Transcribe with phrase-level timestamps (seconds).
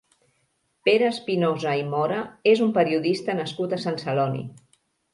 [0.89, 2.19] Pere Espinosa i Mora
[2.55, 4.47] és un periodista nascut a Sant Celoni.